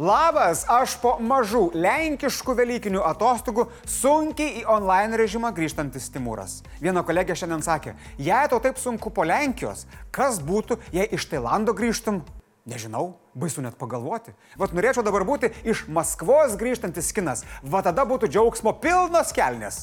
Labas, 0.00 0.62
aš 0.64 0.94
po 1.02 1.10
mažų 1.20 1.74
lenkiškų 1.76 2.54
Velykinių 2.56 3.02
atostogų 3.04 3.66
sunkiai 3.84 4.62
į 4.62 4.68
online 4.72 5.18
režimą 5.20 5.50
grįžtantis 5.52 6.06
Timūras. 6.14 6.54
Viena 6.80 7.02
kolegė 7.04 7.36
šiandien 7.36 7.60
sakė, 7.66 7.92
jei 8.16 8.48
tau 8.48 8.62
taip 8.64 8.80
sunku 8.80 9.12
po 9.12 9.26
Lenkijos, 9.28 9.84
kas 10.08 10.38
būtų, 10.40 10.78
jei 10.96 11.04
iš 11.04 11.28
Tailando 11.28 11.76
grįžtum? 11.76 12.22
Nežinau, 12.64 13.18
baisu 13.36 13.60
net 13.60 13.76
pagalvoti. 13.76 14.32
Vat 14.56 14.72
norėčiau 14.72 15.04
dabar 15.04 15.28
būti 15.28 15.52
iš 15.68 15.84
Maskvos 15.92 16.56
grįžtantis 16.56 17.12
kinas, 17.12 17.44
va 17.60 17.84
tada 17.84 18.08
būtų 18.08 18.32
džiaugsmo 18.32 18.78
pilnos 18.80 19.36
kelnes. 19.36 19.82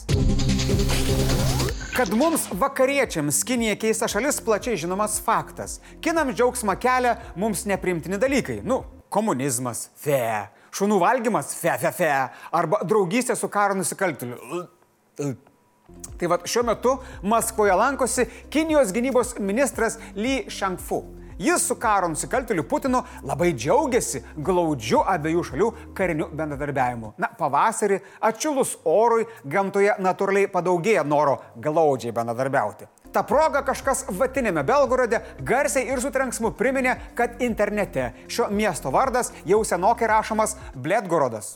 Kad 1.93 2.17
mums 2.17 2.49
vakariečiams 2.57 3.45
Kinija 3.45 3.77
keista 3.77 4.09
šalis 4.09 4.41
plačiai 4.41 4.81
žinomas 4.81 5.21
faktas. 5.21 5.77
Kinams 6.01 6.33
džiaugsmą 6.33 6.73
kelia 6.81 7.19
mums 7.37 7.67
neprimtini 7.69 8.17
dalykai. 8.17 8.63
Nu, 8.65 8.81
komunizmas, 9.13 9.87
fe, 9.97 10.47
šunų 10.75 10.99
valgymas, 11.01 11.53
fe, 11.57 11.73
fe, 11.81 11.91
fe, 11.95 12.11
arba 12.51 12.81
draugystė 12.87 13.35
su 13.37 13.49
karo 13.51 13.77
nusikaltėliu. 13.77 14.65
Tai 16.17 16.27
va 16.27 16.37
šiuo 16.43 16.65
metu 16.67 16.97
Maskvoje 17.23 17.75
lankosi 17.79 18.25
Kinijos 18.51 18.91
gynybos 18.91 19.37
ministras 19.39 19.95
Li 20.15 20.41
Shangfu. 20.51 21.05
Jis 21.37 21.67
su 21.69 21.75
karo 21.77 22.09
nusikaltėliu 22.09 22.65
Putinu 22.65 23.03
labai 23.27 23.51
džiaugiasi 23.53 24.23
glaudžiu 24.41 25.03
abiejų 25.05 25.43
šalių 25.51 25.67
kariniu 25.97 26.27
bendradarbiavimu. 26.33 27.13
Na, 27.21 27.29
pavasarį 27.37 27.99
atšilus 28.25 28.73
orui 28.89 29.27
gamtoje 29.45 29.93
natūraliai 30.01 30.49
padaugėja 30.49 31.05
noro 31.05 31.37
glaudžiai 31.61 32.15
bendradarbiauti. 32.17 32.89
Ta 33.17 33.23
proga 33.25 33.63
kažkas 33.65 34.03
vatinėme 34.13 34.61
Belgorode 34.61 35.17
garsiai 35.41 35.87
ir 35.89 35.97
su 36.03 36.11
trenksmu 36.13 36.51
priminė, 36.53 36.91
kad 37.17 37.39
internete 37.41 38.11
šio 38.29 38.45
miesto 38.53 38.91
vardas 38.93 39.31
jau 39.49 39.63
senokai 39.65 40.05
rašomas 40.11 40.53
Bledgorodas. 40.75 41.55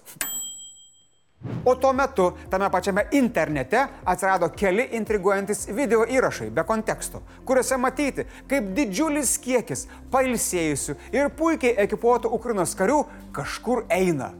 O 1.61 1.75
tuo 1.77 1.93
metu 1.93 2.31
tame 2.49 2.71
pačiame 2.73 3.05
internete 3.13 3.85
atsirado 4.09 4.49
keli 4.57 4.87
intriguojantis 4.97 5.67
video 5.69 6.01
įrašai 6.09 6.49
be 6.49 6.65
konteksto, 6.65 7.21
kuriuose 7.45 7.77
matyti, 7.77 8.25
kaip 8.49 8.73
didžiulis 8.77 9.37
kiekis 9.45 9.85
pailsėjusių 10.09 10.97
ir 11.13 11.29
puikiai 11.37 11.77
ekipuotų 11.85 12.33
Ukrainos 12.41 12.73
karių 12.73 13.03
kažkur 13.37 13.85
eina 13.93 14.33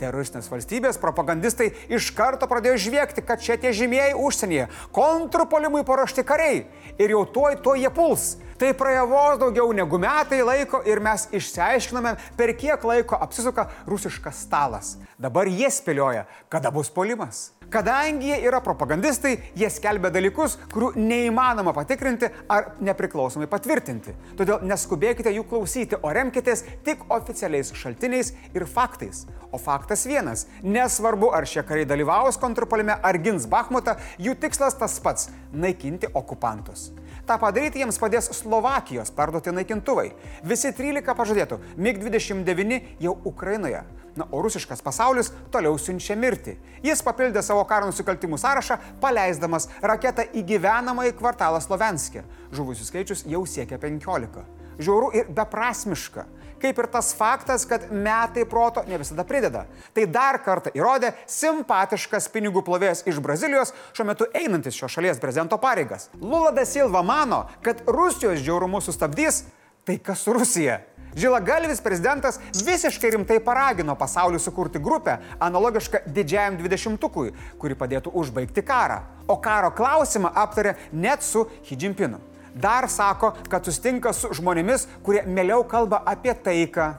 teroristinės 0.00 0.50
valstybės 0.50 1.00
propagandistai 1.00 1.70
iš 1.92 2.10
karto 2.16 2.48
pradėjo 2.50 2.80
žviegti, 2.88 3.24
kad 3.24 3.42
čia 3.44 3.58
tie 3.60 3.74
žymėjai 3.76 4.14
užsienyje, 4.18 4.68
kontrpolimui 4.96 5.84
paruošti 5.86 6.24
kariai 6.26 6.64
ir 6.98 7.16
jau 7.16 7.26
tuoj 7.28 7.60
tuoj 7.64 7.84
jie 7.84 7.92
puls. 7.94 8.32
Tai 8.60 8.74
praėjo 8.76 9.06
vos 9.08 9.38
daugiau 9.40 9.70
negu 9.72 9.96
metai 9.96 10.42
laiko 10.44 10.82
ir 10.84 11.00
mes 11.00 11.22
išsiaiškiname, 11.32 12.10
per 12.36 12.50
kiek 12.60 12.82
laiko 12.84 13.16
apsisuka 13.16 13.64
rusiškas 13.88 14.42
stalas. 14.44 14.90
Dabar 15.16 15.48
jie 15.48 15.70
spėlioja, 15.72 16.26
kada 16.52 16.68
bus 16.74 16.92
polimas. 16.92 17.54
Kadangi 17.72 18.28
jie 18.28 18.36
yra 18.50 18.58
propagandistai, 18.60 19.32
jie 19.56 19.70
skelbia 19.72 20.10
dalykus, 20.12 20.58
kurių 20.74 20.90
neįmanoma 20.98 21.72
patikrinti 21.72 22.28
ar 22.52 22.74
nepriklausomai 22.84 23.48
patvirtinti. 23.48 24.12
Todėl 24.36 24.66
neskubėkite 24.68 25.32
jų 25.32 25.46
klausyti, 25.48 25.96
o 25.96 26.12
remkitės 26.12 26.66
tik 26.84 27.06
oficialiais 27.08 27.72
šaltiniais 27.72 28.34
ir 28.52 28.66
faktais. 28.68 29.24
O 29.54 29.58
faktas 29.58 30.04
vienas- 30.04 30.48
nesvarbu, 30.76 31.32
ar 31.32 31.46
šie 31.46 31.62
kariai 31.64 31.88
dalyvaus 31.88 32.36
kontrpolime 32.36 32.98
ar 33.02 33.18
gins 33.18 33.46
Bahmutą, 33.46 33.96
jų 34.18 34.34
tikslas 34.34 34.76
tas 34.76 35.00
pats- 35.00 35.30
naikinti 35.64 36.12
okupantus. 36.12 36.90
Ta 37.30 37.36
padaryti 37.38 37.78
jiems 37.78 37.94
padės 38.02 38.26
Slovakijos 38.34 39.12
perduoti 39.14 39.52
naikintuvai. 39.54 40.08
Visi 40.42 40.72
13 40.74 41.14
pažadėtų, 41.14 41.60
MiG-29 41.78 42.78
jau 43.04 43.12
Ukrainoje. 43.30 43.84
Na, 44.18 44.26
o 44.34 44.40
rusiškas 44.42 44.82
pasaulis 44.82 45.30
toliau 45.54 45.76
siunčia 45.78 46.16
mirtį. 46.18 46.56
Jis 46.82 47.04
papildė 47.06 47.44
savo 47.46 47.62
karo 47.70 47.86
nusikaltimų 47.86 48.34
sąrašą, 48.42 48.80
paleisdamas 48.98 49.68
raketą 49.78 50.24
į 50.34 50.42
gyvenamąjį 50.48 51.14
kvartalą 51.20 51.62
Slovenskį. 51.62 52.24
Žuvusių 52.50 52.88
skaičius 52.88 53.22
jau 53.30 53.44
siekia 53.46 53.78
15. 53.78 54.42
Žiauru 54.82 55.12
ir 55.14 55.30
beprasmiška. 55.30 56.26
Kaip 56.60 56.78
ir 56.78 56.88
tas 56.92 57.14
faktas, 57.16 57.64
kad 57.64 57.86
metai 57.92 58.44
proto 58.44 58.82
ne 58.88 58.98
visada 59.00 59.24
prideda. 59.24 59.64
Tai 59.96 60.04
dar 60.12 60.40
kartą 60.44 60.72
įrodė 60.76 61.14
simpatiškas 61.30 62.28
pinigų 62.34 62.60
plovėjas 62.66 63.06
iš 63.08 63.22
Brazilijos, 63.24 63.72
šiuo 63.96 64.06
metu 64.10 64.28
einantis 64.36 64.76
šios 64.76 64.92
šalies 64.98 65.22
prezidento 65.22 65.56
pareigas. 65.62 66.10
Lula 66.20 66.52
da 66.52 66.66
Silva 66.68 67.00
mano, 67.02 67.46
kad 67.64 67.80
Rusijos 67.88 68.44
žiaurumus 68.44 68.90
sustabdys 68.90 69.44
tai 69.88 69.96
kas 69.98 70.26
Rusija. 70.28 70.82
Žilagalvis 71.16 71.80
prezidentas 71.82 72.38
visiškai 72.54 73.10
rimtai 73.16 73.40
paragino 73.42 73.96
pasaulį 73.98 74.38
sukurti 74.38 74.78
grupę 74.78 75.16
analogišką 75.42 76.04
didžiajam 76.06 76.60
dvidešimtukui, 76.60 77.32
kuri 77.58 77.78
padėtų 77.78 78.12
užbaigti 78.14 78.62
karą. 78.62 79.00
O 79.26 79.40
karo 79.42 79.72
klausimą 79.74 80.30
aptarė 80.44 80.76
net 80.92 81.26
su 81.26 81.48
Hidžimpinu. 81.66 82.20
Dar 82.54 82.88
sako, 82.90 83.32
kad 83.50 83.66
sustinka 83.66 84.12
su 84.16 84.32
žmonėmis, 84.36 84.86
kurie 85.06 85.22
mieliau 85.26 85.64
kalba 85.68 86.02
apie 86.06 86.34
taiką. 86.34 86.92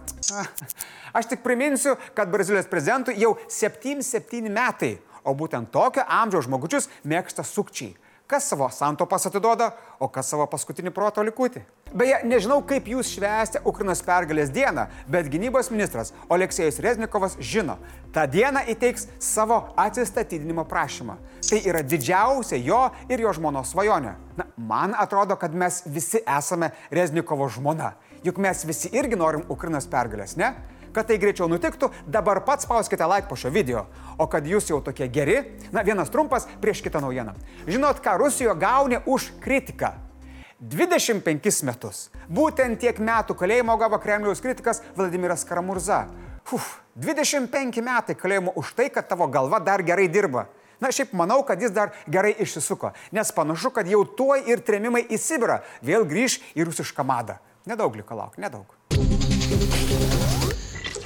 Aš 1.18 1.28
tik 1.28 1.42
priminsiu, 1.44 1.98
kad 2.16 2.32
Brazilijos 2.32 2.70
prezidentui 2.72 3.18
jau 3.20 3.34
7-7 3.52 4.48
metai, 4.48 4.94
o 5.28 5.36
būtent 5.36 5.70
tokio 5.74 6.06
amžiaus 6.08 6.48
žmogučius 6.48 6.88
mėgsta 7.04 7.44
sukčiai 7.46 7.96
kas 8.32 8.48
savo 8.48 8.70
santopas 8.72 9.26
atiduoda, 9.28 9.74
o 10.00 10.08
kas 10.08 10.30
savo 10.32 10.46
paskutinį 10.48 10.94
proto 10.96 11.24
likutį. 11.28 11.66
Beje, 11.92 12.22
nežinau, 12.24 12.62
kaip 12.64 12.88
jūs 12.88 13.10
švęsite 13.12 13.60
Ukrainos 13.68 14.00
pergalės 14.08 14.54
dieną, 14.56 14.86
bet 15.12 15.28
gynybos 15.34 15.68
ministras 15.74 16.14
Oleksijus 16.32 16.80
Reznikovas 16.84 17.36
žino, 17.44 17.76
tą 18.16 18.24
dieną 18.32 18.64
įteiks 18.72 19.10
savo 19.20 19.60
atsistatydinimo 19.76 20.64
prašymą. 20.72 21.18
Tai 21.50 21.60
yra 21.68 21.84
didžiausia 21.84 22.62
jo 22.64 22.86
ir 23.12 23.26
jo 23.26 23.34
žmonos 23.36 23.74
svajonė. 23.76 24.16
Na, 24.40 24.48
man 24.56 24.96
atrodo, 24.96 25.36
kad 25.36 25.52
mes 25.52 25.82
visi 25.86 26.24
esame 26.24 26.72
Reznikovo 26.92 27.50
žmona. 27.52 27.98
Juk 28.24 28.40
mes 28.40 28.64
visi 28.64 28.94
irgi 28.96 29.20
norim 29.20 29.44
Ukrainos 29.52 29.90
pergalės, 29.92 30.38
ne? 30.40 30.54
Kad 30.92 31.08
tai 31.08 31.18
greičiau 31.22 31.48
nutiktų, 31.48 31.92
dabar 32.08 32.42
pats 32.44 32.68
spauskite 32.68 33.08
like 33.08 33.30
po 33.30 33.38
šio 33.40 33.52
video. 33.54 33.86
O 34.20 34.28
kad 34.28 34.48
jūs 34.48 34.68
jau 34.72 34.82
tokie 34.84 35.08
geri, 35.08 35.38
na 35.72 35.86
vienas 35.88 36.12
trumpas 36.12 36.48
prieš 36.62 36.84
kitą 36.84 37.00
naujieną. 37.04 37.36
Žinot, 37.68 38.04
ką 38.04 38.18
Rusijoje 38.20 38.58
gauni 38.60 39.00
už 39.06 39.32
kritiką? 39.44 39.94
25 40.62 41.64
metus. 41.66 42.10
Būtent 42.30 42.78
tiek 42.84 43.00
metų 43.02 43.34
kalėjimo 43.40 43.74
gavo 43.82 43.98
Kremliaus 43.98 44.44
kritikas 44.44 44.84
Vladimiras 44.98 45.46
Karamurza. 45.48 46.04
Uf, 46.52 46.82
25 47.00 47.82
metai 47.82 48.16
kalėjimo 48.20 48.54
už 48.60 48.76
tai, 48.78 48.90
kad 48.94 49.08
tavo 49.10 49.26
galva 49.32 49.62
dar 49.64 49.82
gerai 49.82 50.10
dirba. 50.12 50.50
Na, 50.82 50.90
šiaip 50.90 51.14
manau, 51.14 51.44
kad 51.46 51.62
jis 51.62 51.74
dar 51.74 51.94
gerai 52.10 52.34
išsisuko, 52.42 52.92
nes 53.14 53.34
panašu, 53.34 53.70
kad 53.74 53.90
jau 53.90 54.02
tuoj 54.06 54.50
ir 54.50 54.64
tremimai 54.66 55.04
į 55.06 55.20
Sibirą 55.22 55.62
vėl 55.86 56.06
grįž 56.10 56.40
į 56.58 56.66
rusišką 56.70 57.06
madą. 57.06 57.38
Nedaug 57.70 57.96
liko 57.98 58.18
lauk, 58.18 58.38
nedaug. 58.42 58.66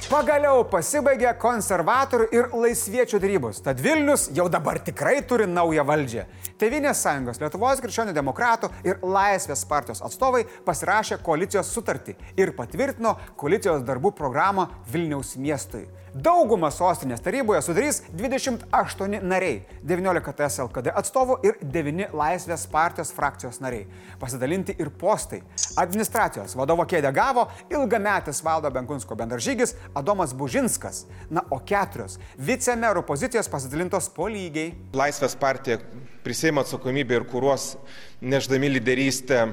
Pagaliau 0.06 0.60
pasibaigė 0.70 1.32
konservatorių 1.42 2.26
ir 2.30 2.44
laisviečių 2.54 3.18
darybos, 3.18 3.58
tad 3.58 3.80
Vilnius 3.82 4.28
jau 4.36 4.44
dabar 4.46 4.78
tikrai 4.78 5.16
turi 5.26 5.48
naują 5.50 5.82
valdžią. 5.82 6.22
Tevinės 6.62 7.00
sąjungos, 7.02 7.40
Lietuvos 7.42 7.82
krikščionių 7.82 8.14
demokratų 8.14 8.70
ir 8.86 9.02
Laisvės 9.02 9.64
partijos 9.66 10.04
atstovai 10.06 10.44
pasirašė 10.68 11.18
koalicijos 11.26 11.74
sutartį 11.74 12.14
ir 12.38 12.54
patvirtino 12.54 13.16
koalicijos 13.34 13.82
darbų 13.82 14.14
programą 14.14 14.68
Vilniaus 14.92 15.34
miestui. 15.42 15.88
Daugumą 16.16 16.70
sostinės 16.72 17.20
taryboje 17.20 17.58
sudarys 17.60 17.98
28 18.16 19.18
nariai- 19.20 19.58
19 19.90 20.32
TSLKD 20.32 20.94
atstovų 20.96 21.36
ir 21.44 21.58
9 21.60 22.08
Laisvės 22.16 22.64
partijos 22.72 23.12
frakcijos 23.12 23.60
nariai. 23.60 23.86
Pasidalinti 24.18 24.74
ir 24.78 24.88
postai. 24.90 25.42
Administracijos 25.76 26.56
vadovo 26.56 26.86
kėdę 26.86 27.12
gavo 27.12 27.48
ilgametis 27.70 28.40
valdo 28.42 28.70
Benkunsko 28.70 29.14
bendražygis 29.14 29.74
Adomas 29.94 30.32
Bužinskas. 30.32 31.04
Na, 31.30 31.42
o 31.50 31.58
keturios 31.58 32.18
vicemerų 32.38 33.02
pozicijos 33.02 33.48
pasidalintos 33.48 34.08
po 34.08 34.28
lygiai. 34.28 34.74
Laisvės 34.92 35.36
partija 35.36 35.78
prisėmė 36.24 36.64
atsakomybę 36.64 37.12
ir 37.12 37.24
kūruos 37.24 37.76
neždami 38.22 38.70
lyderystę 38.70 39.52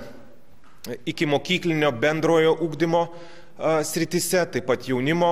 iki 1.06 1.26
mokyklinio 1.26 1.92
bendrojo 1.92 2.56
ūkdymo 2.56 3.08
sritise, 3.86 4.46
taip 4.50 4.66
pat 4.68 4.88
jaunimo 4.90 5.32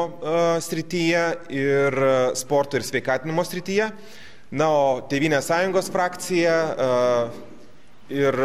srityje 0.62 1.24
ir 1.58 1.98
sporto 2.38 2.78
ir 2.78 2.86
sveikatinimo 2.86 3.46
srityje. 3.48 3.92
Na, 4.52 4.68
o 4.68 5.02
Tevinės 5.08 5.48
sąjungos 5.48 5.88
frakcija 5.94 6.56
ir 8.12 8.38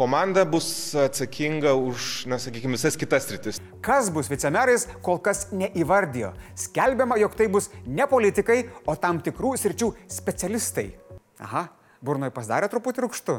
komanda 0.00 0.46
bus 0.48 0.94
atsakinga 0.96 1.74
už, 1.76 2.24
na, 2.30 2.38
sakykime, 2.40 2.78
visas 2.78 2.96
kitas 2.96 3.28
rytis. 3.28 3.60
Kas 3.84 4.08
bus 4.12 4.30
vicemerais, 4.32 4.86
kol 5.04 5.20
kas 5.20 5.50
neįvardijo. 5.52 6.32
Skelbiama, 6.56 7.18
jog 7.20 7.36
tai 7.36 7.50
bus 7.52 7.68
ne 7.84 8.06
politikai, 8.08 8.62
o 8.88 8.96
tam 8.96 9.20
tikrų 9.20 9.52
sričių 9.60 9.92
specialistai. 10.08 10.88
Aha, 11.44 11.66
burnoje 12.00 12.32
pasidarė 12.32 12.72
truputį 12.72 13.04
rūkštų. 13.04 13.36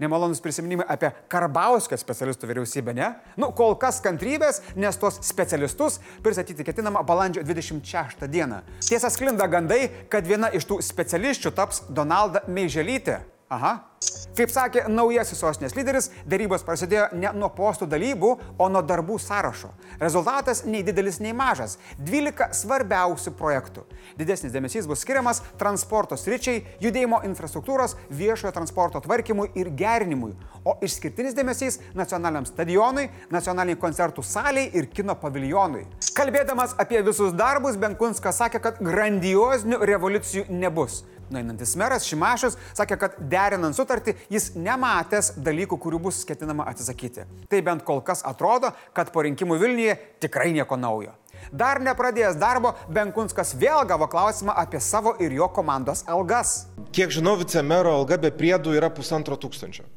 Nemalonus 0.00 0.40
prisiminimai 0.44 0.86
apie 0.88 1.12
Karbauskio 1.32 1.98
specialistų 2.00 2.48
vyriausybę, 2.50 2.94
ne? 2.96 3.12
Nu, 3.36 3.52
kol 3.56 3.76
kas 3.80 4.00
kantrybės, 4.04 4.62
nes 4.76 4.98
tuos 5.00 5.20
specialistus 5.26 6.00
pristatyti 6.24 6.64
ketinama 6.64 7.04
balandžio 7.06 7.44
26 7.44 8.26
dieną. 8.32 8.62
Tiesa, 8.80 9.12
sklinda 9.12 9.46
gandai, 9.50 9.86
kad 10.08 10.26
viena 10.26 10.50
iš 10.52 10.68
tų 10.70 10.80
specialisčių 10.82 11.54
taps 11.56 11.84
Donalda 11.92 12.46
Meiželytė. 12.48 13.20
Aha. 13.52 13.91
Kaip 14.32 14.48
sakė 14.48 14.86
naujasis 14.88 15.42
sostinės 15.42 15.74
lyderis, 15.76 16.06
darybos 16.24 16.62
prasidėjo 16.64 17.10
ne 17.20 17.28
nuo 17.36 17.50
postų 17.52 17.84
dalybų, 17.92 18.30
o 18.56 18.68
nuo 18.72 18.80
darbų 18.80 19.18
sąrašo. 19.20 19.68
Rezultatas 20.00 20.62
nei 20.64 20.80
didelis, 20.86 21.18
nei 21.20 21.34
mažas- 21.36 21.76
12 21.98 22.48
svarbiausių 22.56 23.34
projektų. 23.36 23.84
Didesnis 24.16 24.52
dėmesys 24.52 24.88
bus 24.88 25.04
skiriamas 25.04 25.42
transporto 25.58 26.16
sričiai, 26.16 26.64
judėjimo 26.80 27.22
infrastruktūros, 27.28 27.94
viešojo 28.10 28.52
transporto 28.52 29.00
tvarkymui 29.00 29.50
ir 29.54 29.70
gerinimui, 29.70 30.34
o 30.64 30.78
išskirtinis 30.80 31.34
dėmesys 31.34 31.78
nacionaliniam 31.94 32.46
stadionui, 32.46 33.10
nacionaliniai 33.30 33.76
koncertų 33.76 34.24
saliai 34.24 34.70
ir 34.72 34.86
kino 34.86 35.14
paviljonui. 35.14 35.86
Kalbėdamas 36.14 36.74
apie 36.78 37.02
visus 37.02 37.32
darbus, 37.32 37.76
Benkunskas 37.76 38.38
sakė, 38.38 38.62
kad 38.62 38.78
grandiozinių 38.78 39.78
revoliucijų 39.78 40.48
nebus. 40.48 41.04
Nueinantis 41.32 41.72
meras 41.80 42.06
Šimašius 42.08 42.58
sakė, 42.76 42.98
kad 43.00 43.16
derinant 43.32 43.76
sutartį 43.76 44.14
jis 44.32 44.52
nematęs 44.58 45.32
dalykų, 45.40 45.78
kurių 45.80 46.02
bus 46.08 46.22
ketinama 46.28 46.66
atsisakyti. 46.70 47.26
Tai 47.48 47.62
bent 47.64 47.86
kol 47.88 48.02
kas 48.04 48.24
atrodo, 48.28 48.72
kad 48.92 49.12
po 49.14 49.24
rinkimų 49.24 49.58
Vilniuje 49.62 49.96
tikrai 50.22 50.52
nieko 50.52 50.76
naujo. 50.76 51.16
Dar 51.50 51.80
nepradėjęs 51.82 52.36
darbo, 52.38 52.74
Benkunskas 52.92 53.56
vėl 53.58 53.82
gavo 53.88 54.06
klausimą 54.12 54.54
apie 54.62 54.80
savo 54.80 55.16
ir 55.20 55.34
jo 55.34 55.48
komandos 55.50 56.04
algas. 56.06 56.68
Kiek 56.94 57.10
žinau, 57.10 57.34
vicemero 57.40 57.96
alga 57.96 58.20
be 58.20 58.30
priedų 58.30 58.76
yra 58.78 58.92
pusantro 58.94 59.40
tūkstančio. 59.40 59.88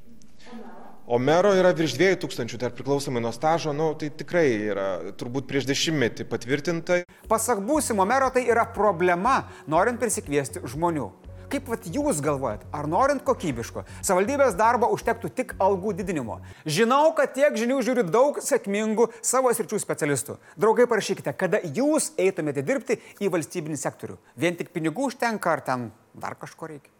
O 1.05 1.19
mero 1.21 1.51
yra 1.53 1.69
virš 1.69 1.99
2000, 1.99 2.57
tai 2.57 2.71
priklausomai 2.73 3.21
nuo 3.21 3.29
stažo, 3.29 3.75
nu, 3.77 3.91
tai 3.93 4.07
tikrai 4.09 4.47
yra 4.71 4.87
turbūt 5.19 5.45
prieš 5.45 5.67
dešimtmetį 5.69 6.25
patvirtinta. 6.31 6.97
Pasak 7.29 7.61
būsimo 7.61 8.07
mero 8.09 8.31
tai 8.33 8.47
yra 8.49 8.63
problema, 8.73 9.43
norint 9.69 10.01
prisikviesti 10.01 10.65
žmonių. 10.65 11.11
Kaip 11.51 11.67
vat, 11.69 11.85
jūs 11.85 12.21
galvojat, 12.25 12.63
ar 12.73 12.87
norint 12.89 13.21
kokybiško, 13.25 13.83
savaldybės 14.05 14.57
darbo 14.57 14.89
užtektų 14.95 15.29
tik 15.37 15.53
algų 15.61 15.93
didinimo? 15.99 16.39
Žinau, 16.65 17.11
kad 17.17 17.35
tiek 17.37 17.57
žinių 17.59 17.81
žiūri 17.85 18.05
daug 18.09 18.39
sėkmingų 18.41 19.11
savo 19.21 19.53
sričių 19.53 19.79
specialistų. 19.83 20.39
Draugai, 20.57 20.87
parašykite, 20.89 21.35
kada 21.37 21.61
jūs 21.61 22.11
eitumėte 22.17 22.65
dirbti 22.65 22.97
į 23.21 23.29
valstybinį 23.35 23.77
sektorių. 23.81 24.17
Vien 24.39 24.57
tik 24.57 24.73
pinigų 24.73 25.11
užtenka 25.11 25.53
ar 25.53 25.61
ten 25.65 25.89
dar 26.17 26.37
kažko 26.39 26.71
reikia? 26.73 26.91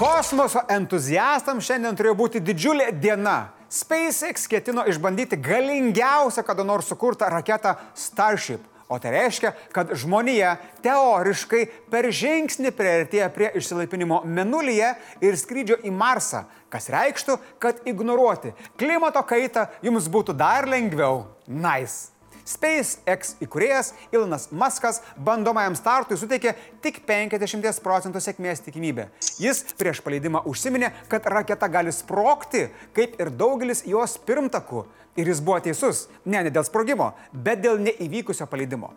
Kosmoso 0.00 0.62
entuziastams 0.72 1.66
šiandien 1.68 1.96
turėjo 1.98 2.16
būti 2.16 2.40
didžiulė 2.40 2.86
diena. 2.96 3.52
SpaceX 3.70 4.48
ketino 4.50 4.82
išbandyti 4.88 5.36
galingiausią 5.38 6.42
kada 6.46 6.64
nors 6.64 6.88
sukurtą 6.90 7.28
raketą 7.30 7.76
Starship. 7.94 8.64
O 8.90 8.98
tai 8.98 9.12
reiškia, 9.14 9.52
kad 9.70 9.92
žmonija 9.94 10.56
teoriškai 10.82 11.60
per 11.92 12.08
žingsnį 12.10 12.72
prieartėja 12.74 13.28
prie 13.30 13.52
išsilaipinimo 13.60 14.24
Menulyje 14.26 14.88
ir 15.22 15.38
skrydžio 15.38 15.78
į 15.86 15.92
Marsą, 15.94 16.42
kas 16.74 16.90
reikštų, 16.90 17.36
kad 17.62 17.84
ignoruoti 17.86 18.50
klimato 18.80 19.22
kaitą 19.22 19.68
jums 19.86 20.10
būtų 20.10 20.34
dar 20.34 20.66
lengviau. 20.66 21.28
Nice. 21.46 22.19
SpaceX 22.48 23.34
įkūrėjas 23.44 23.92
Ilonas 24.12 24.48
Muskas 24.50 25.00
bandomajam 25.16 25.76
startui 25.78 26.18
suteikė 26.20 26.54
tik 26.84 27.02
50 27.08 27.82
procentų 27.84 28.22
sėkmės 28.22 28.64
tikimybę. 28.66 29.08
Jis 29.40 29.64
prieš 29.80 30.02
paleidimą 30.04 30.44
užsiminė, 30.50 30.92
kad 31.10 31.26
raketa 31.30 31.68
gali 31.70 31.92
sprokti, 31.94 32.68
kaip 32.96 33.20
ir 33.20 33.30
daugelis 33.30 33.84
jos 33.88 34.18
pirmtakų. 34.26 34.86
Ir 35.18 35.26
jis 35.26 35.40
buvo 35.42 35.58
teisus. 35.60 36.04
Ne, 36.24 36.38
ne 36.46 36.52
dėl 36.54 36.64
sprogimo, 36.64 37.10
bet 37.34 37.60
dėl 37.64 37.80
neįvykusio 37.82 38.46
paleidimo. 38.48 38.92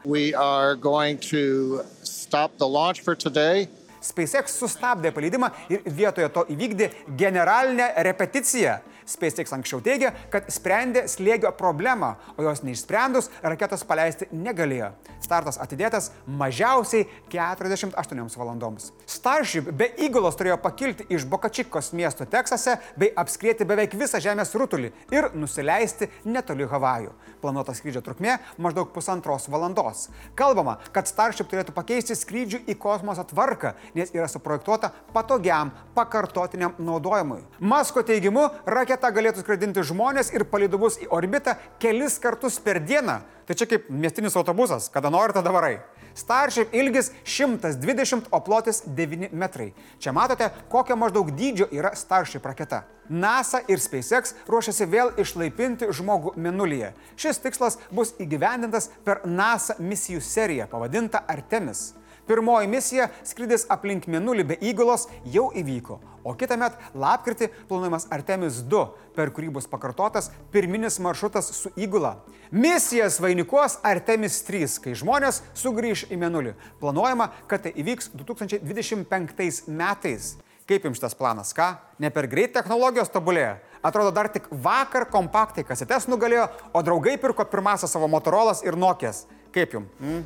SpaceX 4.04 4.58
sustabdė 4.60 5.14
paleidimą 5.16 5.52
ir 5.72 5.84
vietoje 5.86 6.30
to 6.34 6.46
įvykdė 6.54 6.90
generalinę 7.20 7.94
repeticiją. 8.08 8.80
SpaceX 9.06 9.52
anksčiau 9.56 9.82
teigia, 9.84 10.14
kad 10.32 10.48
sprendė 10.52 11.06
slėgio 11.12 11.52
problemą, 11.58 12.14
o 12.38 12.46
jos 12.46 12.64
neišsprendus 12.64 13.30
raketos 13.44 13.84
paleisti 13.88 14.30
negalėjo. 14.32 14.94
Startas 15.24 15.60
atidėtas 15.62 16.12
mažiausiai 16.28 17.06
48 17.32 18.40
valandoms. 18.40 18.92
Starship 19.08 19.70
be 19.76 19.90
įgulos 20.04 20.38
turėjo 20.40 20.58
pakilti 20.64 21.08
iš 21.14 21.28
Bokačikos 21.30 21.92
miesto 21.96 22.28
Teksase 22.28 22.78
bei 23.00 23.12
apskrėti 23.16 23.68
beveik 23.68 23.96
visą 24.00 24.22
Žemės 24.24 24.54
rutulį 24.56 24.92
ir 25.14 25.30
nusileisti 25.36 26.10
netoli 26.28 26.68
Havajų. 26.68 27.14
Planuota 27.44 27.76
skrydžio 27.76 28.04
trukmė 28.04 28.38
maždaug 28.58 28.92
pusantros 28.96 29.50
valandos. 29.52 30.08
Kalbama, 30.40 30.78
kad 30.96 31.08
Starship 31.12 31.52
turėtų 31.52 31.76
pakeisti 31.76 32.16
skrydžių 32.16 32.64
į 32.72 32.78
kosmosą 32.80 33.26
tvarką, 33.32 33.74
nes 33.96 34.14
yra 34.16 34.28
suprojektuota 34.32 34.92
patogiam, 35.14 35.72
pakartotiniam 35.96 36.76
naudojimui. 36.78 37.42
Masko 37.60 38.04
teigimu, 38.06 38.50
raketa 38.66 39.12
galėtų 39.14 39.44
skraidinti 39.44 39.86
žmonės 39.88 40.34
ir 40.34 40.48
palidovus 40.50 41.00
į 41.04 41.10
orbitą 41.14 41.58
kelis 41.80 42.20
kartus 42.22 42.60
per 42.64 42.82
dieną. 42.84 43.22
Tai 43.44 43.56
čia 43.60 43.68
kaip 43.68 43.90
miestinis 43.92 44.38
autobusas, 44.40 44.88
kada 44.92 45.12
nori, 45.12 45.36
tada 45.36 45.52
varai. 45.52 45.82
Starship 46.16 46.74
ilgis 46.78 47.12
120, 47.26 48.30
o 48.32 48.40
plotis 48.40 48.84
9 48.86 49.34
metrai. 49.34 49.74
Čia 50.00 50.14
matote, 50.14 50.50
kokio 50.70 50.96
maždaug 50.96 51.32
dydžio 51.34 51.68
yra 51.74 51.92
Starship 51.98 52.46
raketa. 52.46 52.84
NASA 53.10 53.60
ir 53.68 53.82
SpaceX 53.84 54.36
ruošiasi 54.48 54.88
vėl 54.88 55.12
išlaipinti 55.20 55.90
žmogų 55.92 56.38
Menulyje. 56.40 56.94
Šis 57.20 57.42
tikslas 57.44 57.80
bus 57.92 58.14
įgyvendintas 58.22 58.92
per 59.04 59.26
NASA 59.26 59.76
misijų 59.80 60.22
seriją 60.24 60.70
pavadintą 60.72 61.26
Artemis. 61.28 61.92
Pirmoji 62.28 62.68
misija- 62.68 63.08
skrydis 63.30 63.66
aplink 63.70 64.08
Mėnulį 64.08 64.44
be 64.48 64.56
įgulos- 64.56 65.08
jau 65.36 65.52
įvyko, 65.52 66.00
o 66.24 66.34
kitą 66.34 66.58
metą 66.58 66.78
lapkritį 66.96 67.50
planuojamas 67.68 68.08
Artemis 68.10 68.62
2, 68.64 68.94
per 69.16 69.30
kurį 69.30 69.52
bus 69.52 69.68
pakartotas 69.68 70.30
pirminis 70.52 71.00
maršrutas 71.00 71.52
su 71.52 71.70
įgula. 71.76 72.16
Misijas 72.52 73.20
vainikuos 73.20 73.78
Artemis 73.84 74.42
3, 74.44 74.80
kai 74.80 74.92
žmonės 74.92 75.42
sugrįž 75.54 76.06
į 76.10 76.18
Mėnulį. 76.18 76.54
Planuojama, 76.80 77.30
kad 77.48 77.64
tai 77.64 77.74
įvyks 77.74 78.10
2025 78.16 79.68
metais. 79.68 80.36
Kaip 80.66 80.84
jums 80.84 80.98
šitas 80.98 81.18
planas, 81.18 81.54
ką? 81.54 81.78
Ne 82.00 82.10
per 82.10 82.28
greit 82.28 82.54
technologijos 82.54 83.10
tobulėja. 83.10 83.58
Atrodo, 83.84 84.14
dar 84.14 84.30
tik 84.30 84.48
vakar 84.50 85.06
kompaktai 85.12 85.66
kasetes 85.68 86.08
nugalėjo, 86.08 86.48
o 86.74 86.82
draugai 86.82 87.18
pirko 87.18 87.44
pirmąsią 87.44 87.88
savo 87.88 88.08
Motorolas 88.08 88.64
ir 88.64 88.78
Nokijas. 88.80 89.26
Kaip 89.52 89.74
jums? 89.74 89.90
Mm? 90.00 90.24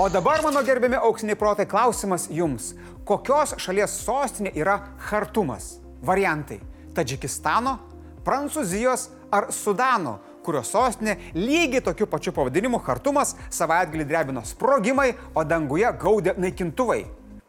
O 0.00 0.08
dabar, 0.08 0.40
mano 0.42 0.62
gerbiami 0.64 0.96
auksiniai 0.96 1.36
protai, 1.36 1.66
klausimas 1.66 2.22
jums. 2.32 2.70
Kokios 3.04 3.50
šalies 3.60 3.98
sostinė 4.00 4.48
yra 4.56 4.78
Hartumas? 5.10 5.74
Variantai- 6.00 6.56
Tadžikistano, 6.96 7.74
Prancūzijos 8.24 9.10
ar 9.30 9.50
Sudano, 9.52 10.14
kurios 10.42 10.72
sostinė 10.72 11.18
lygiai 11.34 11.84
tokiu 11.84 12.08
pačiu 12.08 12.32
pavadinimu 12.32 12.80
Hartumas 12.80 13.34
savaitgalį 13.50 14.08
drebino 14.08 14.40
sprogimai, 14.40 15.12
o 15.34 15.44
danguje 15.44 15.92
gaudė 16.00 16.32
naikintuvai. 16.32 17.04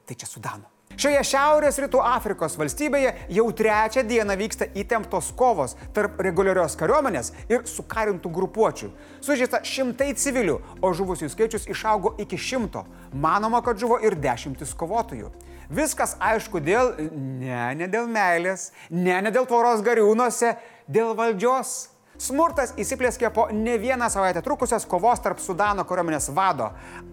Tai 0.06 0.16
čia 0.16 0.28
Sudano. 0.28 0.71
Šioje 1.00 1.22
Šiaurės 1.32 1.78
rytų 1.80 2.02
Afrikos 2.04 2.58
valstybėje 2.60 3.14
jau 3.32 3.46
trečią 3.56 4.04
dieną 4.08 4.36
vyksta 4.40 4.68
įtemptos 4.78 5.32
kovos 5.38 5.78
tarp 5.96 6.20
reguliarios 6.24 6.76
kariuomenės 6.80 7.32
ir 7.52 7.64
sukarintų 7.70 8.32
grupuočių. 8.34 8.90
Sužeista 9.24 9.62
šimtai 9.64 10.12
civilių, 10.20 10.58
o 10.84 10.92
žuvusių 10.98 11.32
skaičius 11.32 11.70
išaugo 11.72 12.16
iki 12.22 12.40
šimto. 12.40 12.84
Manoma, 13.14 13.64
kad 13.64 13.80
žuvo 13.80 14.02
ir 14.04 14.18
dešimtis 14.20 14.76
kovotojų. 14.78 15.32
Viskas 15.72 16.18
aišku 16.20 16.60
dėl, 16.60 16.92
ne, 17.40 17.64
ne 17.80 17.88
dėl 17.88 18.10
meilės, 18.12 18.72
ne, 18.90 19.16
ne 19.24 19.32
dėl 19.32 19.48
tvoros 19.48 19.84
gariūnuose, 19.86 20.58
dėl 20.92 21.16
valdžios. 21.16 21.88
Smurtas 22.22 22.76
įsiplėskė 22.78 23.32
po 23.34 23.48
ne 23.50 23.80
vieną 23.82 24.06
savaitę 24.14 24.44
trukusios 24.46 24.84
kovos 24.86 25.24
tarp 25.26 25.40
Sudano 25.42 25.82
kariuomenės 25.90 26.28
vado 26.38 26.68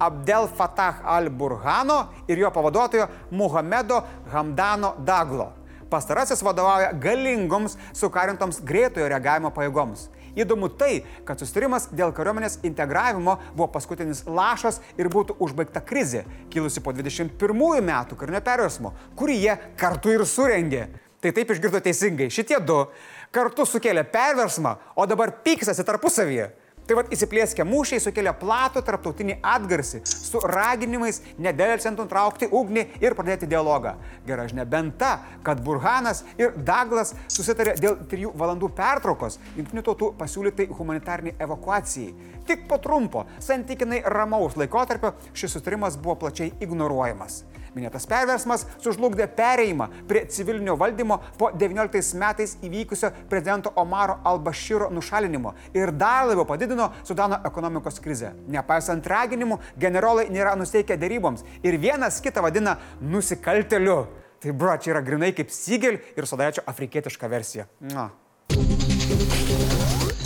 Abdel 0.04 0.50
Fattah 0.58 0.98
al-Burhano 1.14 1.96
ir 2.28 2.42
jo 2.42 2.50
pavaduotojo 2.52 3.06
Muhamedo 3.30 4.02
Hamdano 4.34 4.92
Daglo. 5.08 5.48
Pastarasis 5.88 6.44
vadovauja 6.44 6.92
galingoms 6.92 7.78
sukarintoms 7.96 8.60
greitojo 8.60 9.08
reagavimo 9.08 9.48
pajėgoms. 9.56 10.10
Įdomu 10.36 10.68
tai, 10.76 11.00
kad 11.24 11.40
sustarimas 11.40 11.88
dėl 11.88 12.12
kariuomenės 12.12 12.60
integravimo 12.68 13.38
buvo 13.56 13.72
paskutinis 13.72 14.26
lašas 14.28 14.82
ir 15.00 15.08
būtų 15.08 15.40
užbaigta 15.40 15.80
krizė, 15.80 16.26
kilusi 16.52 16.84
po 16.84 16.92
21 16.92 17.80
metų 17.88 18.20
karinio 18.20 18.44
perversmo, 18.44 18.92
kurį 19.16 19.40
jie 19.40 19.60
kartu 19.80 20.12
ir 20.12 20.28
surengė. 20.28 20.90
Tai 21.18 21.32
taip 21.34 21.50
išgirdo 21.50 21.80
teisingai. 21.82 22.30
Šitie 22.30 22.60
du 22.62 22.84
kartu 23.34 23.66
sukėlė 23.66 24.04
perversmą, 24.06 24.76
o 24.94 25.06
dabar 25.10 25.34
pyksasi 25.44 25.86
tarpusavyje. 25.86 26.52
Tai 26.88 26.96
vad 26.96 27.10
įsiplėskę 27.12 27.66
mūšiai 27.68 28.00
sukelia 28.00 28.32
platų 28.32 28.80
tarptautinį 28.86 29.34
atgarsį 29.44 29.98
su 30.08 30.40
raginimais 30.40 31.18
nedelsiant 31.36 32.00
nutraukti 32.00 32.48
ugnį 32.48 32.86
ir 33.04 33.16
pradėti 33.18 33.44
dialogą. 33.50 33.92
Gerai, 34.24 34.46
žinia, 34.48 34.64
bent 34.64 34.96
ta, 35.02 35.10
kad 35.44 35.60
Burhanas 35.66 36.22
ir 36.40 36.56
Daglas 36.56 37.12
susitarė 37.28 37.74
dėl 37.76 37.98
trijų 38.08 38.32
valandų 38.40 38.72
pertraukos 38.78 39.36
jungtinių 39.58 39.84
tautų 39.90 40.14
pasiūlytai 40.22 40.70
humanitarniai 40.78 41.36
evakuacijai. 41.44 42.14
Tik 42.48 42.64
po 42.70 42.80
trumpo, 42.80 43.26
santykinai 43.44 44.00
ramaus 44.08 44.56
laikotarpio 44.56 45.12
šis 45.36 45.58
sutarimas 45.58 46.00
buvo 46.00 46.16
plačiai 46.24 46.54
ignoruojamas. 46.64 47.42
Minėtas 47.78 48.08
perversmas 48.10 48.66
sužlugdė 48.82 49.28
pereimą 49.38 49.88
prie 50.10 50.24
civilinio 50.34 50.74
valdymo 50.80 51.20
po 51.38 51.52
19 51.54 52.18
metais 52.18 52.56
įvykusio 52.66 53.12
prezidento 53.30 53.72
Omaro 53.78 54.18
al-Bashiro 54.26 54.90
nušalinimo 54.90 55.54
ir 55.78 55.92
dar 55.94 56.26
labiau 56.26 56.46
padidino 56.48 56.90
Sudano 57.06 57.38
ekonomikos 57.46 58.02
krizę. 58.02 58.34
Nepaisant 58.50 59.06
raginimų, 59.06 59.60
generolai 59.78 60.28
nėra 60.34 60.56
nusteikę 60.58 60.98
deryboms 60.98 61.46
ir 61.62 61.78
vienas 61.78 62.18
kitą 62.24 62.42
vadina 62.42 62.78
nusikalteliu. 63.00 64.00
Tai 64.38 64.54
bro, 64.54 64.76
čia 64.78 64.94
yra 64.94 65.02
grinai 65.02 65.32
kaip 65.34 65.50
Sigel 65.50 65.98
ir 66.16 66.26
sodaičio 66.26 66.62
afrikietiška 66.70 67.30
versija. 67.30 67.66
Na. 67.82 68.10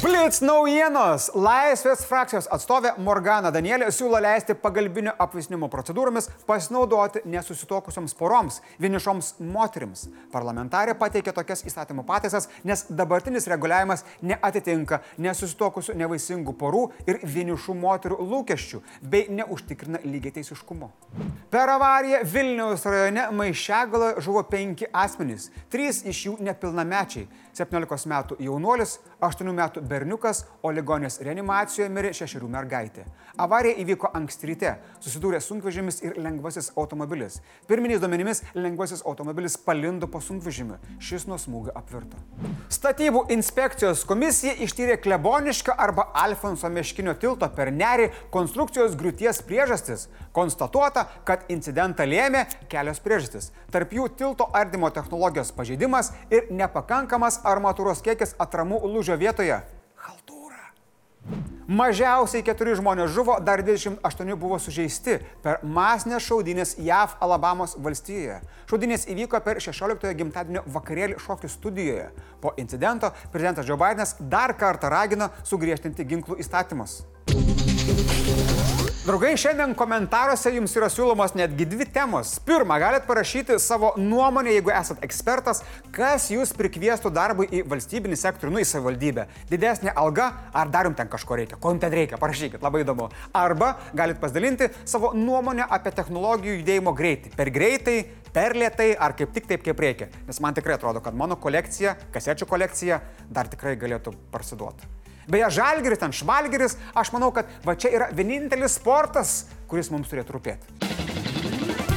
Blitz 0.03 0.41
naujienos. 0.43 1.29
Laisvės 1.39 2.01
frakcijos 2.11 2.49
atstovė 2.51 2.91
Morgana 3.07 3.53
Danielė 3.55 3.87
siūlo 3.95 4.19
leisti 4.19 4.57
pagalbinio 4.59 5.13
apvisnimo 5.23 5.69
procedūromis 5.71 6.27
pasinaudoti 6.49 7.21
nesusitokusioms 7.31 8.17
poroms, 8.19 8.57
vienišoms 8.83 9.29
moterims. 9.47 10.09
Parlamentarė 10.33 10.97
pateikė 10.99 11.31
tokias 11.37 11.63
įstatymų 11.71 12.03
pataisas, 12.09 12.49
nes 12.67 12.83
dabartinis 12.91 13.47
reguliavimas 13.53 14.03
neatitinka 14.27 14.99
nesusitokusių 15.23 15.95
nevaisingų 16.03 16.57
porų 16.59 16.83
ir 17.07 17.23
vienišų 17.23 17.79
moterų 17.85 18.19
lūkesčių 18.33 18.83
bei 19.07 19.31
neužtikrina 19.31 20.03
lygiai 20.03 20.35
teisiškumo. 20.41 20.91
Per 21.53 21.75
avariją 21.77 22.25
Vilniaus 22.27 22.89
rajone 22.91 23.29
Maišegaloje 23.39 24.27
žuvo 24.27 24.43
penki 24.51 24.91
asmenys, 24.91 25.53
trys 25.71 26.03
iš 26.03 26.27
jų 26.27 26.37
nepilnamečiai- 26.43 27.29
17 27.63 28.09
metų 28.09 28.41
jaunuolis, 28.41 28.99
8 29.21 29.55
metų 29.55 29.92
berniukas, 29.93 30.47
o 30.65 30.73
ligonės 30.73 31.21
reanimacijoje 31.23 31.91
mirė 31.93 32.15
šešerių 32.17 32.49
mergaitė. 32.57 33.05
Avarija 33.41 33.79
įvyko 33.85 34.11
anksti 34.17 34.51
ryte, 34.51 34.73
susidūrė 35.01 35.41
sunkvežimis 35.45 36.03
ir 36.05 36.19
lengvasis 36.21 36.73
automobilis. 36.77 37.39
Pirminiais 37.69 38.01
duomenimis 38.03 38.43
lengvasis 38.57 39.05
automobilis 39.09 39.57
palindo 39.57 40.09
po 40.09 40.21
sunkvežimiu, 40.21 40.77
šis 41.01 41.29
nuo 41.29 41.39
smūgio 41.41 41.73
apvirto. 41.79 42.21
Statybų 42.73 43.25
inspekcijos 43.35 44.05
komisija 44.09 44.55
ištyrė 44.65 44.99
klebonišką 45.03 45.75
arba 45.87 46.09
Alfonso 46.25 46.71
Meškinio 46.73 47.15
tilto 47.21 47.49
per 47.57 47.73
nerį 47.73 48.09
konstrukcijos 48.35 48.97
griūties 49.01 49.43
priežastis. 49.49 50.09
Konstatuota, 50.33 51.05
kad 51.29 51.45
incidentą 51.53 52.07
lėmė 52.09 52.47
kelios 52.73 53.03
priežastis. 53.05 53.51
Tarp 53.73 53.93
jų 53.97 54.09
tilto 54.17 54.49
ardymo 54.57 54.91
technologijos 54.95 55.53
pažeidimas 55.57 56.13
ir 56.33 56.49
nepakankamas 56.51 57.43
armatūros 57.49 58.05
kiekis 58.05 58.37
atramų 58.41 58.83
lūžio 58.89 59.19
vietoje. 59.21 59.61
Mažiausiai 61.71 62.43
keturi 62.43 62.75
žmonės 62.75 63.13
žuvo, 63.15 63.37
dar 63.45 63.63
28 63.63 64.35
buvo 64.35 64.59
sužeisti 64.59 65.21
per 65.45 65.61
masinės 65.63 66.25
šaudynės 66.27 66.75
JAV 66.83 67.15
Alabamos 67.23 67.77
valstijoje. 67.79 68.41
Šaudynės 68.71 69.07
įvyko 69.13 69.39
per 69.45 69.63
16-ojo 69.63 70.17
gimtadienio 70.19 70.65
vakarėlį 70.75 71.21
šokių 71.23 71.53
studijoje. 71.53 72.11
Po 72.43 72.55
incidento 72.59 73.13
prezidentas 73.31 73.69
Joe 73.69 73.79
Bidenas 73.79 74.17
dar 74.19 74.57
kartą 74.59 74.91
ragino 74.91 75.31
sugriežtinti 75.47 76.09
ginklų 76.09 76.41
įstatymus. 76.43 77.03
Draugai, 79.03 79.33
šiandien 79.35 79.73
komentaruose 79.75 80.53
jums 80.55 80.77
yra 80.79 80.87
siūlomos 80.87 81.33
netgi 81.35 81.65
dvi 81.67 81.89
temos. 81.91 82.37
Pirma, 82.47 82.77
galite 82.79 83.09
parašyti 83.09 83.57
savo 83.59 83.89
nuomonę, 83.99 84.53
jeigu 84.55 84.71
esate 84.71 85.03
ekspertas, 85.03 85.65
kas 85.97 86.29
jūs 86.31 86.53
prikviestų 86.55 87.11
darbui 87.11 87.49
į 87.51 87.65
valstybinį 87.73 88.21
sektorių, 88.21 88.53
nu 88.55 88.63
į 88.63 88.69
savivaldybę. 88.71 89.25
Didesnė 89.51 89.91
alga, 90.05 90.29
ar 90.55 90.71
dar 90.71 90.87
jums 90.87 91.01
ten 91.03 91.11
kažko 91.11 91.41
reikia, 91.43 91.59
ko 91.59 91.75
jums 91.75 91.83
ten 91.83 91.99
reikia, 91.99 92.23
parašykit, 92.23 92.63
labai 92.63 92.85
įdomu. 92.85 93.11
Arba 93.35 93.73
galite 93.91 94.23
pasidalinti 94.23 94.71
savo 94.87 95.11
nuomonę 95.19 95.67
apie 95.67 95.97
technologijų 95.99 96.61
judėjimo 96.61 96.95
greitį. 97.03 97.35
Per 97.35 97.51
greitai, 97.59 97.99
per 98.31 98.55
lietai, 98.55 98.93
ar 98.95 99.19
kaip 99.19 99.35
tik 99.35 99.51
taip, 99.51 99.67
kaip 99.67 99.83
reikia. 99.83 100.13
Nes 100.31 100.39
man 100.39 100.55
tikrai 100.55 100.79
atrodo, 100.79 101.03
kad 101.03 101.19
mano 101.19 101.43
kolekcija, 101.43 101.99
kasečių 102.15 102.53
kolekcija 102.55 103.03
dar 103.35 103.51
tikrai 103.51 103.75
galėtų 103.83 104.15
parsiduoti. 104.31 105.02
Beje, 105.31 105.51
žalgeris, 105.59 106.01
ten 106.03 106.15
švalgeris, 106.17 106.77
aš 106.99 107.13
manau, 107.15 107.31
kad 107.35 107.51
va 107.67 107.77
čia 107.79 107.93
yra 107.95 108.11
vienintelis 108.17 108.79
sportas, 108.81 109.43
kuris 109.71 109.93
mums 109.95 110.11
turėtų 110.11 110.39
rūpėti. 110.39 111.92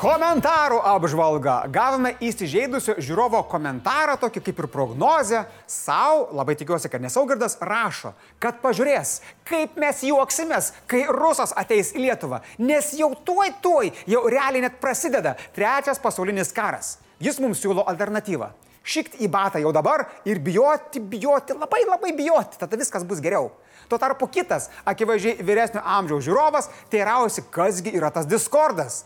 Komentarų 0.00 0.78
apžvalga. 0.80 1.66
Gavome 1.68 2.14
įsižeidusio 2.24 2.94
žiūrovo 3.04 3.42
komentarą, 3.50 4.14
tokį 4.22 4.40
kaip 4.46 4.62
ir 4.62 4.68
prognozę. 4.72 5.42
Sau, 5.68 6.22
labai 6.32 6.54
tikiuosi, 6.56 6.88
kad 6.88 7.04
nesaugardas, 7.04 7.58
rašo, 7.60 8.14
kad 8.40 8.62
pažiūrės, 8.62 9.18
kaip 9.44 9.76
mes 9.76 10.00
juoksimės, 10.08 10.70
kai 10.88 11.02
rusas 11.12 11.52
ateis 11.52 11.92
į 11.92 12.06
Lietuvą. 12.06 12.40
Nes 12.64 12.88
jau 12.96 13.10
tuoj 13.28 13.52
tuoj, 13.60 13.92
jau 14.08 14.24
realiai 14.32 14.64
net 14.64 14.80
prasideda 14.80 15.34
trečias 15.52 16.00
pasaulinis 16.00 16.54
karas. 16.56 16.94
Jis 17.20 17.36
mums 17.44 17.60
siūlo 17.60 17.84
alternatyvą. 17.92 18.54
Šikti 18.80 19.20
į 19.20 19.28
batą 19.28 19.60
jau 19.60 19.76
dabar 19.76 20.06
ir 20.24 20.40
bijoti, 20.40 21.04
bijoti, 21.04 21.60
labai 21.60 21.84
labai 21.84 22.16
bijoti, 22.16 22.56
tada 22.56 22.80
viskas 22.80 23.04
bus 23.04 23.20
geriau. 23.20 23.52
Tuo 23.92 24.00
tarpu 24.00 24.32
kitas, 24.32 24.70
akivaizdžiai 24.88 25.44
vyresnio 25.44 25.84
amžiaus 25.84 26.24
žiūrovas, 26.24 26.72
teirausi, 26.88 27.44
kasgi 27.52 27.92
yra 28.00 28.08
tas 28.14 28.24
diskordas. 28.24 29.02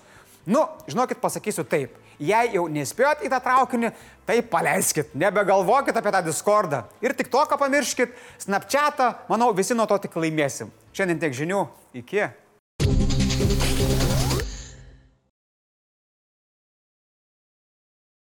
Nu, 0.46 0.66
žinokit, 0.90 1.20
pasakysiu 1.22 1.64
taip. 1.64 1.96
Jei 2.20 2.52
jau 2.54 2.66
nespėjot 2.70 3.24
į 3.26 3.30
tą 3.32 3.40
traukinį, 3.42 3.90
tai 4.28 4.38
paleiskit, 4.46 5.10
nebegalvokit 5.18 5.96
apie 5.98 6.12
tą 6.14 6.20
Discordą. 6.26 6.84
Ir 7.02 7.16
tik 7.16 7.30
to, 7.32 7.42
ką 7.48 7.58
pamirškit, 7.58 8.14
Snapchatą, 8.44 9.10
manau, 9.30 9.50
visi 9.56 9.74
nuo 9.74 9.88
to 9.90 9.98
tik 10.04 10.14
laimėsim. 10.20 10.70
Šiandien 10.94 11.22
tiek 11.24 11.34
žinių, 11.34 11.64
iki. 12.04 12.28